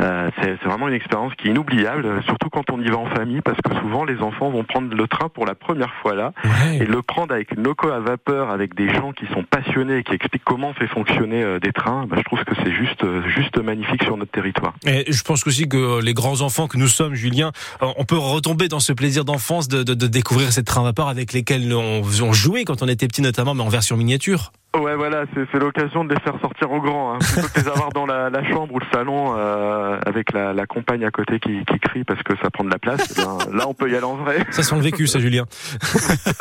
Euh, 0.00 0.30
c'est 0.40 0.62
vraiment 0.64 0.88
une 0.88 0.94
expérience 0.94 1.32
qui 1.36 1.48
est 1.48 1.50
inoubliable, 1.50 2.22
surtout 2.24 2.48
quand 2.48 2.70
on 2.70 2.80
y 2.80 2.88
va 2.88 2.96
en 2.96 3.06
famille, 3.06 3.40
parce 3.40 3.58
que 3.60 3.74
souvent 3.80 4.04
les 4.04 4.20
enfants 4.20 4.50
vont 4.50 4.64
prendre 4.64 4.94
le 4.94 5.06
train 5.08 5.28
pour 5.28 5.46
la 5.46 5.54
première 5.54 5.92
fois 6.00 6.14
là, 6.14 6.32
et 6.74 6.84
le 6.84 7.02
prendre 7.02 7.34
avec 7.34 7.52
une 7.52 7.62
loco 7.62 7.88
à 7.88 8.00
vapeur, 8.00 8.50
avec 8.50 8.74
des 8.74 8.92
gens 8.92 9.12
qui 9.12 9.26
sont 9.26 9.44
passionnés 9.44 9.98
et 9.98 10.02
qui 10.04 10.14
expliquent 10.14 10.44
comment 10.44 10.72
fait 10.74 10.86
fonctionner 10.86 11.42
euh, 11.42 11.60
des 11.60 11.72
trains, 11.72 12.06
bah, 12.06 12.16
je 12.18 12.22
trouve 12.22 12.44
que 12.44 12.54
c'est 12.62 12.72
juste, 12.72 13.04
juste 13.28 13.58
magnifique 13.58 14.02
sur 14.04 14.16
notre 14.16 14.32
territoire. 14.32 14.74
Et 14.86 15.10
je 15.12 15.22
pense 15.22 15.46
aussi 15.46 15.68
que 15.68 16.00
les 16.02 16.14
grands 16.14 16.40
enfants 16.40 16.66
que 16.66 16.78
nous 16.78 16.88
sommes, 16.88 17.14
Julien, 17.14 17.52
on 17.80 18.04
peut 18.04 18.18
retomber 18.18 18.68
dans 18.68 18.80
ce 18.80 18.92
plaisir 18.92 19.24
d'enfance 19.24 19.68
de, 19.68 19.82
découvrir 19.92 20.52
ces 20.52 20.64
trains 20.64 20.82
à 20.82 20.84
vapeur 20.84 21.08
avec 21.08 21.32
lesquels 21.32 21.72
on, 21.74 22.02
on 22.02 22.32
jouait 22.32 22.64
quand 22.64 22.82
on 22.82 22.88
était 22.88 23.06
petit 23.06 23.22
notamment, 23.22 23.54
mais 23.54 23.62
en 23.62 23.68
version 23.68 23.96
miniature. 23.96 24.52
Ouais, 24.74 24.96
voilà, 24.96 25.24
c'est 25.34 25.58
l'occasion 25.58 26.02
de 26.02 26.14
les 26.14 26.20
faire 26.20 26.32
sortir 26.40 26.72
au 26.72 26.80
grand, 26.80 27.14
hein. 27.14 27.18
plutôt 27.18 27.46
que 27.48 27.60
de 27.60 27.64
les 27.64 27.70
avoir 27.70 27.90
dans 27.90 28.06
la, 28.06 28.30
la, 28.30 28.42
chambre 28.48 28.72
ou 28.72 28.78
le 28.78 28.86
salon 28.90 29.34
euh, 29.36 29.98
avec 30.06 30.32
la, 30.32 30.54
la, 30.54 30.64
compagne 30.64 31.04
à 31.04 31.10
côté 31.10 31.40
qui, 31.40 31.62
qui, 31.66 31.78
crie 31.78 32.04
parce 32.04 32.22
que 32.22 32.32
ça 32.42 32.50
prend 32.50 32.64
de 32.64 32.70
la 32.70 32.78
place. 32.78 33.14
Eh 33.18 33.20
là, 33.54 33.68
on 33.68 33.74
peut 33.74 33.90
y 33.90 33.96
aller 33.96 34.04
en 34.04 34.16
vrai. 34.16 34.46
Ça 34.50 34.62
sent 34.62 34.74
le 34.76 34.80
vécu, 34.80 35.06
ça, 35.06 35.20
Julien. 35.20 35.44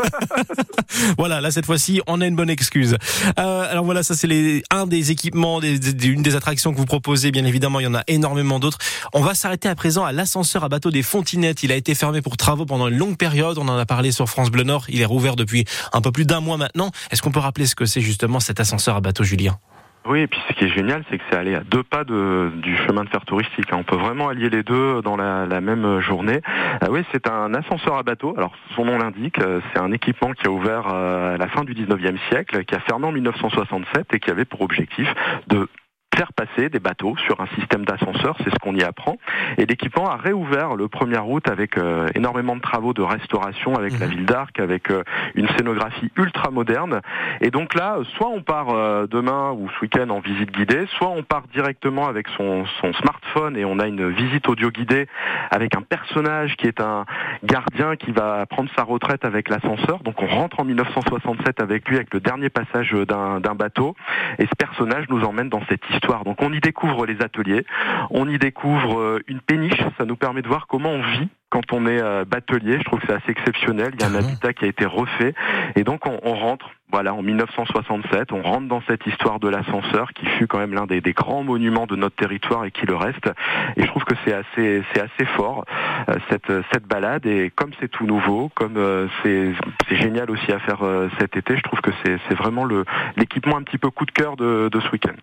voilà, 1.18 1.42
là 1.42 1.52
cette 1.52 1.66
fois-ci, 1.66 2.02
on 2.08 2.22
a 2.22 2.26
une 2.26 2.38
bonne 2.38 2.50
excuse. 2.50 2.96
Euh, 3.38 3.70
alors 3.70 3.84
voilà, 3.84 4.02
ça 4.02 4.16
c'est 4.16 4.64
un 4.72 4.88
des 4.88 5.12
équipements, 5.12 5.60
des, 5.60 5.78
des, 5.78 6.08
une 6.08 6.22
des 6.22 6.38
attractions 6.38 6.72
que 6.72 6.78
vous 6.78 6.86
proposez. 6.86 7.32
Bien 7.32 7.44
évidemment, 7.44 7.82
il 7.82 7.84
y 7.84 7.88
en 7.88 7.96
a 7.96 8.04
énormément 8.08 8.60
d'autres. 8.60 8.78
On 9.12 9.22
va 9.22 9.34
s'arrêter 9.34 9.68
à 9.68 9.76
présent 9.76 10.06
à 10.06 10.14
l'ascenseur 10.14 10.64
à 10.64 10.70
bateau 10.70 10.90
des 10.90 11.04
Fontinettes. 11.04 11.64
Il 11.64 11.72
a 11.74 11.76
été 11.76 11.96
fermé 11.96 12.22
pour 12.22 12.38
travaux 12.38 12.66
pendant 12.66 12.88
une 12.88 12.98
longue 12.98 13.18
période. 13.18 13.58
On 13.58 13.68
en 13.68 13.78
a 13.78 13.86
parlé 13.86 14.14
sur 14.14 14.30
France 14.30 14.52
Bleu 14.52 14.64
Nord. 14.64 14.86
Il 14.88 15.02
est 15.02 15.06
rouvert 15.06 15.36
depuis 15.36 15.66
un 15.92 16.00
peu 16.00 16.14
plus 16.14 16.26
d'un 16.26 16.40
mois 16.40 16.56
maintenant. 16.56 16.92
Est-ce 17.12 17.22
qu'on 17.22 17.32
peut 17.32 17.40
rappeler 17.40 17.66
ce 17.66 17.76
que 17.76 17.86
c'est 17.86 18.00
juste 18.00 18.21
cet 18.40 18.60
ascenseur 18.60 18.96
à 18.96 19.02
bateau 19.02 19.24
Julien 19.24 19.58
oui, 20.04 20.22
et 20.22 20.28
puis 20.28 20.40
ce 20.50 20.54
qui 20.54 20.66
est 20.66 20.70
génial, 20.70 21.04
c'est 21.10 21.20
que 21.20 21.24
c'est 21.30 21.38
aller 21.38 21.54
à 21.54 21.60
deux 21.60 21.84
pas 21.84 22.04
de, 22.04 22.52
du 22.56 22.76
chemin 22.88 23.04
de 23.04 23.10
fer 23.10 23.24
touristique. 23.24 23.72
Hein. 23.72 23.78
On 23.80 23.84
peut 23.84 23.98
vraiment 23.98 24.30
allier 24.30 24.50
les 24.50 24.64
deux 24.64 25.00
dans 25.04 25.16
la, 25.16 25.62
même 25.62 26.00
journée. 26.00 26.42
Ah 26.82 26.88
oui, 26.90 27.06
c'est 27.12 27.30
un 27.30 27.54
ascenseur 27.54 27.98
à 27.98 28.04
bateau. 28.04 28.34
Alors, 28.36 28.52
son 28.76 28.86
nom 28.86 28.98
l'indique, 28.98 29.38
euh, 29.40 29.62
c'est 29.72 29.80
un 29.80 29.92
équipement 29.92 30.32
qui 30.32 30.48
a 30.48 30.50
ouvert 30.50 30.88
euh, 30.92 31.36
à 31.36 31.38
la 31.38 31.48
fin 31.50 31.64
du 31.64 31.76
19e 31.76 32.18
siècle, 32.30 32.64
qui 32.66 32.74
a 32.74 32.80
fermé 32.80 33.06
en 33.06 33.12
1967 33.12 34.08
et 34.14 34.20
qui 34.20 34.32
avait 34.32 34.46
pour 34.46 34.62
objectif 34.62 35.08
de 35.48 35.68
faire 36.16 36.34
passer 36.34 36.70
des 36.70 36.80
bateaux 36.80 37.16
sur 37.26 37.40
un 37.42 37.48
système 37.58 37.86
d'ascenseur, 37.86 38.36
c'est 38.44 38.50
ce 38.50 38.60
qu'on 38.62 38.76
y 38.76 38.84
apprend. 38.84 39.18
Et 39.58 39.66
l'équipement 39.66 40.10
a 40.10 40.18
réouvert 40.18 40.76
le 40.76 40.86
1er 40.88 41.22
août 41.26 41.48
avec 41.50 41.78
euh, 41.78 42.08
énormément 42.16 42.56
de 42.56 42.62
travaux 42.62 42.94
de 42.94 43.02
restauration 43.02 43.76
avec 43.76 43.98
la 44.00 44.08
mhm. 44.08 44.12
ville 44.12 44.26
d'Arc, 44.26 44.60
avec 44.60 44.92
euh, 44.92 45.04
une 45.36 45.48
scénographie 45.50 46.12
ultra 46.18 46.52
moderne. 46.52 47.02
Et 47.40 47.50
donc 47.50 47.76
là, 47.76 47.98
soit 48.18 48.28
on 48.28 48.42
part 48.42 48.70
euh, 48.70 49.08
demain 49.08 49.52
ou 49.52 49.70
ce 49.70 49.82
week-end 49.82 50.10
en 50.10 50.20
visite 50.20 50.52
guidée, 50.52 50.86
soit 50.98 51.10
on 51.10 51.24
part 51.24 51.44
directement 51.54 52.08
avec 52.08 52.28
son, 52.38 52.66
son 52.82 52.94
smartphone 52.94 53.56
et 53.56 53.66
on 53.66 53.80
a 53.80 53.88
une 53.88 54.10
visite 54.10 54.48
audio 54.50 54.70
guidée 54.70 55.08
avec 55.50 55.76
un 55.76 55.82
personnage 55.82 56.56
qui 56.58 56.68
est 56.68 56.82
un 56.82 57.06
gardien 57.44 57.96
qui 57.96 58.12
va 58.12 58.46
prendre 58.46 58.70
sa 58.76 58.84
retraite 58.84 59.26
avec 59.26 59.50
l'ascenseur. 59.50 60.00
Donc 60.04 60.22
on 60.22 60.28
rentre 60.28 60.60
en 60.60 60.66
1967 60.66 61.62
avec 61.62 61.88
lui 61.88 61.96
avec 61.96 62.14
le 62.14 62.20
dernier 62.20 62.50
passage 62.50 62.92
d'un 62.92 63.56
bateau 63.56 63.96
et 64.40 64.44
ce 64.44 64.56
personnage 64.58 65.06
nous 65.10 65.24
emmène 65.24 65.50
dans 65.50 65.62
cette 65.70 65.84
histoire 65.90 66.01
donc 66.26 66.42
on 66.42 66.52
y 66.52 66.60
découvre 66.60 67.06
les 67.06 67.22
ateliers, 67.22 67.66
on 68.10 68.28
y 68.28 68.38
découvre 68.38 69.00
euh, 69.00 69.24
une 69.28 69.40
péniche, 69.40 69.82
ça 69.98 70.06
nous 70.06 70.16
permet 70.16 70.42
de 70.42 70.48
voir 70.48 70.68
comment 70.68 70.90
on 70.90 71.02
vit 71.02 71.30
quand 71.50 71.74
on 71.74 71.86
est 71.86 72.02
euh, 72.02 72.24
batelier. 72.26 72.78
Je 72.80 72.84
trouve 72.86 73.00
que 73.00 73.08
c'est 73.08 73.14
assez 73.14 73.32
exceptionnel. 73.32 73.92
Il 73.94 74.02
y 74.02 74.04
a 74.04 74.08
un 74.08 74.16
habitat 74.16 74.54
qui 74.54 74.66
a 74.66 74.68
été 74.68 74.86
refait 74.86 75.34
et 75.76 75.84
donc 75.84 76.06
on, 76.06 76.34
rentre. 76.34 76.72
Voilà, 76.92 77.14
en 77.14 77.22
1967, 77.22 78.34
on 78.34 78.42
rentre 78.42 78.68
dans 78.68 78.82
cette 78.82 79.06
histoire 79.08 79.40
de 79.40 79.48
l'ascenseur 79.48 80.12
qui 80.12 80.26
fut 80.26 80.48
quand 80.48 80.58
même 80.58 80.74
l'un 80.74 80.88
des, 80.88 81.02
grands 81.14 81.44
monuments 81.44 81.88
de 81.88 81.96
notre 81.96 82.18
territoire 82.18 82.66
et 82.66 82.72
qui 82.72 82.86
le 82.86 82.96
reste. 82.96 83.30
Et 83.78 83.84
je 83.84 83.88
trouve 83.88 84.04
que 84.04 84.16
c'est 84.26 84.34
assez, 84.34 84.84
c'est 84.94 85.02
assez 85.02 85.26
fort 85.38 85.64
euh, 86.10 86.16
cette 86.30 86.52
cette 86.74 86.86
balade. 86.86 87.26
Et 87.26 87.50
comme 87.50 87.72
c'est 87.80 87.90
tout 87.90 88.06
nouveau, 88.06 88.50
comme 88.56 88.76
c'est 89.24 89.54
c'est 89.88 89.96
génial 89.96 90.30
aussi 90.32 90.52
à 90.52 90.60
faire 90.60 90.80
cet 91.20 91.38
été, 91.38 91.56
je 91.56 91.64
trouve 91.64 91.80
que 91.80 91.92
c'est 92.04 92.18
c'est 92.28 92.36
vraiment 92.36 92.66
le 92.66 92.84
l'équipement 93.16 93.58
un 93.58 93.64
petit 93.64 93.78
peu 93.78 93.90
coup 93.90 94.06
de 94.06 94.12
cœur 94.12 94.36
de, 94.36 94.70
de 94.70 94.80
ce 94.82 94.90
week-end. 94.90 95.16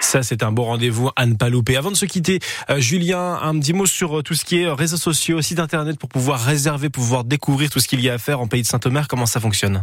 Ça, 0.00 0.22
c'est 0.22 0.42
un 0.42 0.52
bon 0.52 0.64
rendez-vous 0.64 1.10
à 1.16 1.26
ne 1.26 1.34
pas 1.34 1.48
louper. 1.48 1.76
Avant 1.76 1.90
de 1.90 1.96
se 1.96 2.06
quitter, 2.06 2.38
euh, 2.70 2.78
Julien, 2.78 3.38
un 3.42 3.58
petit 3.58 3.72
mot 3.72 3.86
sur 3.86 4.18
euh, 4.18 4.22
tout 4.22 4.34
ce 4.34 4.44
qui 4.44 4.62
est 4.62 4.66
euh, 4.66 4.74
réseaux 4.74 4.96
sociaux, 4.96 5.40
site 5.40 5.60
internet 5.60 5.98
pour 5.98 6.08
pouvoir 6.08 6.38
réserver, 6.40 6.90
pour 6.90 7.02
pouvoir 7.02 7.24
découvrir 7.24 7.70
tout 7.70 7.80
ce 7.80 7.88
qu'il 7.88 8.00
y 8.00 8.10
a 8.10 8.14
à 8.14 8.18
faire 8.18 8.40
en 8.40 8.46
pays 8.46 8.62
de 8.62 8.66
Saint-Omer. 8.66 9.08
Comment 9.08 9.26
ça 9.26 9.40
fonctionne? 9.40 9.82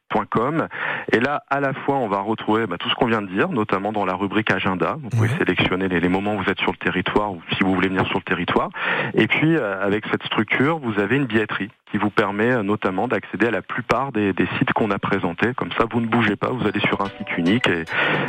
et 1.12 1.20
là, 1.20 1.44
à 1.50 1.60
la 1.60 1.74
fois, 1.74 1.96
on 1.96 2.08
va 2.08 2.20
retrouver 2.20 2.68
bah, 2.68 2.78
tout 2.80 2.90
ce 2.90 2.96
qu'on 2.96 3.08
vient 3.08 3.22
de 3.22 3.28
dire, 3.28 3.50
notamment 3.50 3.92
dans 3.92 4.06
la 4.06 4.14
rubrique 4.14 4.52
agenda. 4.52 4.98
Vous 5.02 5.10
pouvez 5.10 5.30
sélectionner 5.30 5.88
les, 5.88 6.10
moments 6.10 6.36
où 6.36 6.44
vous 6.44 6.50
êtes 6.50 6.60
sur 6.60 6.72
le 6.72 6.78
territoire 6.78 7.32
ou 7.32 7.42
si 7.58 7.64
vous 7.64 7.74
voulez 7.74 7.88
venir 7.88 8.06
sur 8.08 8.20
le 8.20 8.24
territoire. 8.24 8.70
Et 9.16 9.28
puis, 9.28 9.58
avec 9.58 10.06
cette 10.12 10.24
structure, 10.24 10.80
vous 10.80 11.00
avez 11.00 11.16
une 11.16 11.26
billetterie 11.26 11.70
qui 11.94 12.00
vous 12.00 12.10
permet 12.10 12.50
euh, 12.50 12.64
notamment 12.64 13.08
d'accéder 13.08 13.46
à 13.46 13.52
la 13.52 13.62
plupart 13.62 14.12
des, 14.12 14.34
sites 14.58 14.74
qu'on 14.74 14.90
a 14.90 14.98
présentés. 14.98 15.54
Comme 15.56 15.70
ça, 15.78 15.86
vous 15.92 16.02
ne 16.02 16.08
bougez 16.08 16.36
pas, 16.36 16.50
vous 16.50 16.68
allez 16.68 16.80
sur 16.80 17.00
un 17.02 17.10
site 17.20 17.38
unique 17.38 17.68
et 17.68 17.86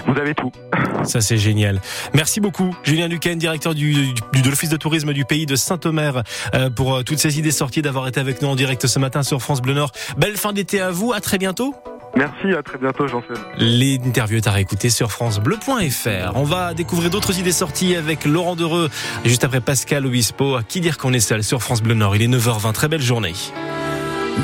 vous 0.06 0.18
avez 0.18 0.34
tout. 0.34 0.52
Ça, 1.04 1.22
c'est 1.22 1.38
génial. 1.38 1.80
Merci 2.12 2.40
beaucoup, 2.40 2.76
Julien 2.82 3.08
Duquesne, 3.08 3.38
directeur 3.38 3.74
du, 3.74 4.12
de 4.12 4.50
l'Office 4.50 4.68
de 4.68 4.76
tourisme 4.76 5.14
du 5.14 5.24
pays 5.24 5.46
de 5.46 5.56
Saint-Omer, 5.56 6.22
euh, 6.54 6.68
pour 6.68 6.96
euh, 6.96 7.02
toutes 7.02 7.18
ces 7.18 7.38
idées 7.38 7.50
sorties, 7.50 7.80
d'avoir 7.80 8.06
été 8.06 8.20
avec 8.20 8.42
nous 8.42 8.48
en 8.48 8.54
direct 8.54 8.86
ce 8.86 8.98
matin 8.98 9.22
sur 9.22 9.40
France 9.40 9.62
Bleu 9.62 9.72
Nord. 9.72 9.92
Belle 10.18 10.36
fin 10.36 10.52
d'été 10.52 10.82
à 10.82 10.90
vous, 10.90 11.14
à 11.14 11.20
très 11.20 11.38
bientôt. 11.38 11.74
Merci, 12.16 12.54
à 12.56 12.62
très 12.62 12.78
bientôt 12.78 13.08
Jean-Philippe. 13.08 13.42
L'interview 13.58 14.36
est 14.36 14.46
à 14.46 14.52
réécouter 14.52 14.88
sur 14.88 15.10
francebleu.fr. 15.10 16.36
On 16.36 16.44
va 16.44 16.74
découvrir 16.74 17.10
d'autres 17.10 17.38
idées 17.38 17.52
sorties 17.52 17.96
avec 17.96 18.24
Laurent 18.24 18.54
Dereux, 18.56 18.88
juste 19.24 19.44
après 19.44 19.60
Pascal 19.60 20.06
Obispo. 20.06 20.54
À 20.54 20.62
qui 20.62 20.80
dire 20.80 20.96
qu'on 20.98 21.12
est 21.12 21.20
seul 21.20 21.42
sur 21.42 21.62
France 21.62 21.82
Bleu 21.82 21.94
Nord 21.94 22.16
Il 22.16 22.22
est 22.22 22.28
9h20, 22.28 22.72
très 22.72 22.88
belle 22.88 23.02
journée. 23.02 23.34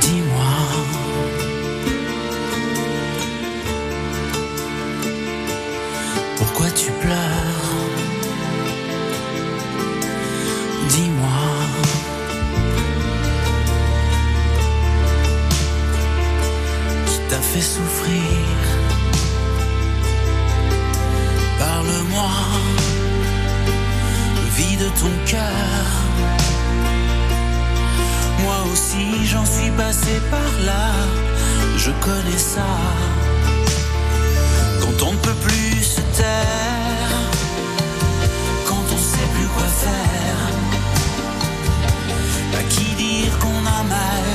Dis-moi. 0.01 0.30
Ton 25.01 25.11
cœur. 25.25 25.87
Moi 28.43 28.59
aussi 28.71 29.27
j'en 29.27 29.47
suis 29.47 29.71
passé 29.71 30.21
par 30.31 30.51
là, 30.67 30.93
je 31.77 31.91
connais 32.05 32.43
ça. 32.55 32.71
Quand 34.81 35.07
on 35.07 35.13
ne 35.13 35.19
peut 35.19 35.41
plus 35.47 35.83
se 35.83 36.01
taire, 36.19 37.17
quand 38.69 38.85
on 38.97 39.01
sait 39.11 39.31
plus 39.37 39.49
quoi 39.55 39.69
faire, 39.85 40.41
à 42.59 42.63
qui 42.65 42.89
dire 43.05 43.33
qu'on 43.39 43.63
a 43.79 43.83
mal, 43.97 44.27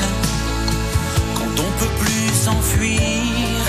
quand 1.38 1.56
on 1.66 1.72
peut 1.80 1.94
plus 2.04 2.30
s'enfuir, 2.44 3.62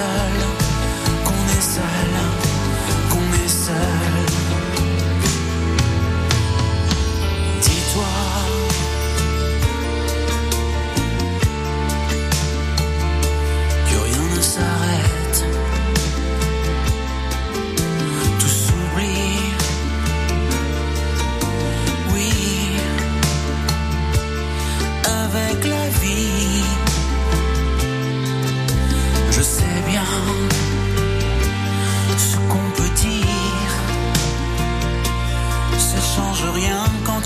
qu'on 0.00 0.39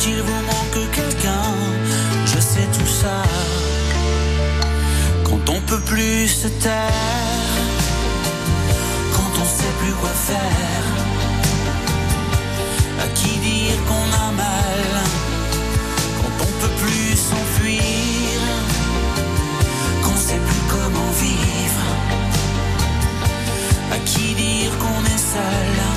il 0.07 0.21
vous 0.21 0.43
manque 0.53 0.91
quelqu'un, 0.93 1.49
je 2.27 2.39
sais 2.39 2.69
tout 2.77 2.87
ça. 2.87 3.23
Quand 5.25 5.49
on 5.49 5.61
peut 5.63 5.81
plus 5.81 6.29
se 6.29 6.49
taire, 6.49 7.55
quand 9.15 9.33
on 9.43 9.45
sait 9.45 9.75
plus 9.81 9.95
quoi 9.95 10.11
faire, 10.11 10.87
à 13.03 13.07
qui 13.15 13.39
dire 13.39 13.79
qu'on 13.89 14.09
a 14.27 14.33
mal, 14.33 15.03
quand 16.19 16.45
on 16.47 16.53
peut 16.61 16.75
plus 16.85 17.17
s'enfuir, 17.17 18.41
qu'on 20.03 20.17
sait 20.17 20.43
plus 20.49 20.65
comment 20.69 21.11
vivre, 21.23 21.87
à 23.93 23.99
qui 24.05 24.35
dire 24.35 24.73
qu'on 24.79 25.05
est 25.15 25.25
seul, 25.33 25.94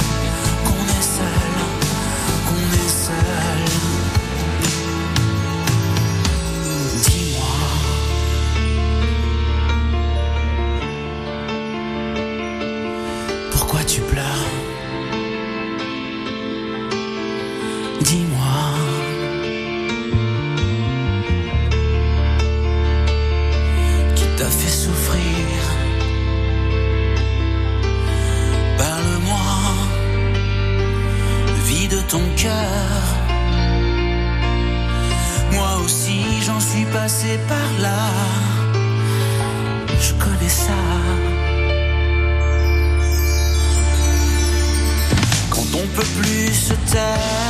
se 46.68 46.76
taire, 46.92 47.47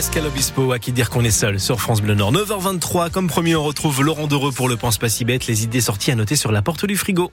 Pascal 0.00 0.24
Obispo, 0.24 0.72
à 0.72 0.78
qui 0.78 0.92
dire 0.92 1.10
qu'on 1.10 1.24
est 1.24 1.30
seul 1.30 1.60
sur 1.60 1.78
France 1.78 2.00
Bleu 2.00 2.14
Nord. 2.14 2.32
9h23, 2.32 3.10
comme 3.10 3.26
promis, 3.26 3.54
on 3.54 3.62
retrouve 3.62 4.02
Laurent 4.02 4.26
Dereux 4.28 4.50
pour 4.50 4.66
le 4.66 4.78
Pense 4.78 4.96
pas 4.96 5.10
si 5.10 5.26
bête. 5.26 5.46
Les 5.46 5.62
idées 5.64 5.82
sorties 5.82 6.10
à 6.10 6.14
noter 6.14 6.36
sur 6.36 6.52
la 6.52 6.62
porte 6.62 6.86
du 6.86 6.96
frigo. 6.96 7.30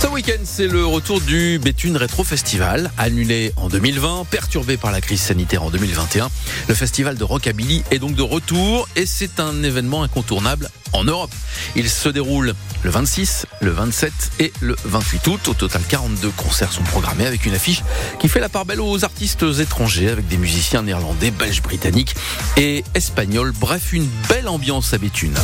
Ce 0.00 0.06
week-end, 0.06 0.40
c'est 0.44 0.66
le 0.66 0.86
retour 0.86 1.20
du 1.20 1.58
Béthune 1.58 1.94
Rétro 1.98 2.24
Festival, 2.24 2.90
annulé 2.96 3.52
en 3.56 3.68
2020, 3.68 4.24
perturbé 4.30 4.78
par 4.78 4.92
la 4.92 5.02
crise 5.02 5.20
sanitaire 5.20 5.62
en 5.62 5.68
2021. 5.68 6.30
Le 6.68 6.74
festival 6.74 7.18
de 7.18 7.24
rockabilly 7.24 7.84
est 7.90 7.98
donc 7.98 8.14
de 8.14 8.22
retour 8.22 8.88
et 8.96 9.04
c'est 9.04 9.40
un 9.40 9.62
événement 9.62 10.02
incontournable 10.02 10.70
en 10.94 11.04
Europe. 11.04 11.30
Il 11.76 11.90
se 11.90 12.08
déroule 12.08 12.54
le 12.82 12.90
26, 12.90 13.44
le 13.60 13.72
27 13.72 14.12
et 14.38 14.52
le 14.60 14.74
28 14.84 15.26
août. 15.26 15.48
Au 15.48 15.54
total, 15.54 15.82
42 15.86 16.30
concerts 16.30 16.72
sont 16.72 16.82
programmés 16.82 17.26
avec 17.26 17.44
une 17.44 17.54
affiche 17.54 17.82
qui 18.18 18.28
fait 18.28 18.40
la 18.40 18.48
part 18.48 18.64
belle 18.64 18.80
aux 18.80 19.04
artistes 19.04 19.44
étrangers 19.60 20.08
avec 20.08 20.26
des 20.28 20.38
musiciens 20.38 20.82
néerlandais, 20.82 21.30
belges, 21.30 21.60
britanniques 21.60 22.14
et 22.56 22.84
espagnols. 22.94 23.52
Bref, 23.60 23.92
une 23.92 24.08
belle 24.30 24.48
ambiance 24.48 24.94
à 24.94 24.98
Béthune. 24.98 25.36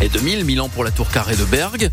Et 0.00 0.08
2000, 0.08 0.44
Milan 0.44 0.68
pour 0.68 0.84
la 0.84 0.92
tour 0.92 1.10
carrée 1.10 1.36
de 1.36 1.44
Bergue. 1.44 1.90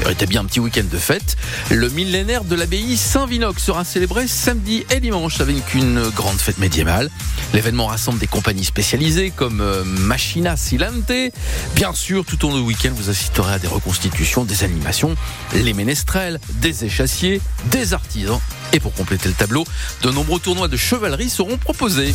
Méritez 0.00 0.26
bien 0.26 0.40
un 0.40 0.44
petit 0.44 0.60
week-end 0.60 0.84
de 0.90 0.98
fête. 0.98 1.36
Le 1.70 1.88
millénaire 1.88 2.44
de 2.44 2.54
l'abbaye 2.54 2.96
Saint-Vinoc 2.96 3.60
sera 3.60 3.84
célébré 3.84 4.26
samedi 4.26 4.84
et 4.90 5.00
dimanche 5.00 5.40
avec 5.40 5.74
une 5.74 6.02
grande 6.10 6.38
fête 6.38 6.58
médiévale. 6.58 7.10
L'événement 7.54 7.86
rassemble 7.86 8.18
des 8.18 8.26
compagnies 8.26 8.64
spécialisées 8.64 9.30
comme 9.34 9.60
euh, 9.60 9.84
Machina 9.84 10.56
Silente. 10.56 11.12
Bien 11.74 11.92
sûr, 11.92 12.24
tout 12.24 12.44
au 12.44 12.50
long 12.50 12.56
du 12.56 12.62
week-end, 12.62 12.92
vous 12.94 13.10
assisterez 13.10 13.54
à 13.54 13.58
des 13.58 13.68
reconstitutions, 13.68 14.44
des 14.44 14.64
animations, 14.64 15.14
les 15.54 15.72
ménestrels, 15.72 16.40
des 16.54 16.84
échassiers, 16.84 17.40
des 17.66 17.94
artisans. 17.94 18.40
Et 18.72 18.80
pour 18.80 18.94
compléter 18.94 19.28
le 19.28 19.34
tableau, 19.34 19.64
de 20.02 20.10
nombreux 20.10 20.40
tournois 20.40 20.68
de 20.68 20.76
chevalerie 20.76 21.30
seront 21.30 21.58
proposés. 21.58 22.14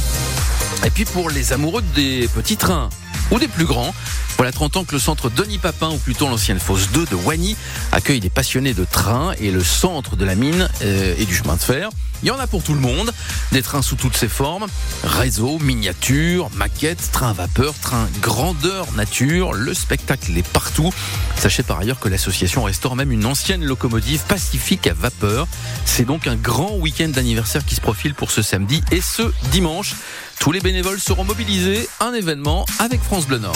Et 0.86 0.90
puis 0.90 1.06
pour 1.06 1.30
les 1.30 1.54
amoureux 1.54 1.84
des 1.96 2.28
petits 2.34 2.58
trains 2.58 2.90
ou 3.32 3.40
des 3.40 3.48
plus 3.48 3.66
grands, 3.66 3.94
voilà 4.38 4.52
30 4.52 4.78
ans 4.78 4.84
que 4.84 4.94
le 4.94 5.00
centre 5.00 5.30
Denis 5.30 5.58
Papin, 5.58 5.90
ou 5.90 5.98
plutôt 5.98 6.28
l'ancienne 6.28 6.60
fosse 6.60 6.92
2 6.92 7.06
de 7.06 7.16
Wany, 7.16 7.56
accueille 7.92 8.20
des 8.20 8.30
passionnés 8.30 8.74
de 8.74 8.86
trains 8.86 9.34
et 9.40 9.52
le 9.52 9.64
centre 9.64 10.16
de 10.16 10.26
la 10.26 10.36
mine 10.36 10.70
euh, 10.84 11.16
et 11.18 11.26
du 11.26 11.36
chemin 11.36 11.56
de 11.56 11.62
fer. 11.62 11.90
Il 12.24 12.28
y 12.28 12.32
en 12.32 12.40
a 12.40 12.48
pour 12.48 12.64
tout 12.64 12.74
le 12.74 12.80
monde, 12.80 13.14
des 13.52 13.62
trains 13.62 13.84
sous 13.84 13.96
toutes 13.96 14.18
ses 14.18 14.28
formes, 14.28 14.66
réseau, 15.04 15.60
miniature, 15.60 16.50
maquettes, 16.56 17.12
trains 17.12 17.30
à 17.30 17.34
vapeur, 17.34 17.76
trains 17.80 18.08
grandeur 18.22 18.92
nature, 18.94 19.54
le 19.54 19.74
spectacle 19.74 20.36
est 20.36 20.48
partout. 20.48 20.92
Sachez 21.38 21.62
par 21.62 21.80
ailleurs 21.80 22.00
que 22.00 22.10
l'association 22.10 22.64
restaure 22.64 22.96
même 22.96 23.12
une 23.12 23.26
ancienne 23.26 23.64
locomotive 23.64 24.22
pacifique 24.28 24.88
à 24.88 24.94
vapeur. 24.94 25.48
C'est 25.86 26.06
donc 26.06 26.26
un 26.26 26.36
grand 26.36 26.76
week-end 26.78 27.10
d'anniversaire 27.10 27.64
qui 27.64 27.76
se 27.76 27.82
profile 27.82 28.16
pour 28.16 28.32
ce 28.32 28.42
samedi 28.42 28.82
et 28.92 29.02
ce 29.02 29.32
dimanche. 29.52 29.96
Tous 30.40 30.52
les 30.52 30.60
bénévoles 30.60 31.00
seront 31.00 31.24
mobilisés, 31.24 31.88
un 32.00 32.14
événement 32.14 32.66
avec 32.80 33.02
France 33.02 33.28
Bleu 33.28 33.38
Nord. 33.40 33.56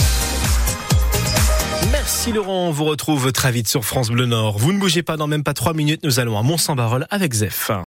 Merci 1.92 2.32
Laurent, 2.32 2.68
on 2.68 2.72
vous 2.72 2.86
retrouve 2.86 3.32
très 3.32 3.52
vite 3.52 3.68
sur 3.68 3.86
France 3.86 4.10
Bleu 4.10 4.26
Nord. 4.26 4.58
Vous 4.58 4.74
ne 4.74 4.80
bougez 4.80 5.04
pas 5.04 5.18
dans 5.18 5.28
même 5.28 5.44
pas 5.44 5.54
trois 5.54 5.74
minutes, 5.74 6.04
nous 6.04 6.20
allons 6.20 6.38
à 6.38 6.44
Mont-Saint-Barreul 6.44 7.08
avec 7.10 7.34
Zef. 7.34 7.72